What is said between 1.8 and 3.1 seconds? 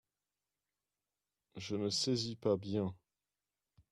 saisis pas bien.